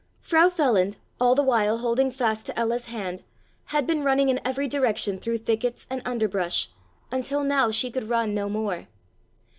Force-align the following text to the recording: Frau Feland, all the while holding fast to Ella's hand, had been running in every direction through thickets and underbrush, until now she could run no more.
Frau 0.19 0.49
Feland, 0.49 0.97
all 1.19 1.35
the 1.35 1.43
while 1.43 1.77
holding 1.77 2.09
fast 2.09 2.47
to 2.47 2.57
Ella's 2.59 2.85
hand, 2.87 3.21
had 3.65 3.85
been 3.85 4.03
running 4.03 4.29
in 4.29 4.39
every 4.43 4.67
direction 4.67 5.19
through 5.19 5.37
thickets 5.37 5.85
and 5.91 6.01
underbrush, 6.05 6.71
until 7.11 7.43
now 7.43 7.69
she 7.69 7.91
could 7.91 8.09
run 8.09 8.33
no 8.33 8.49
more. 8.49 8.87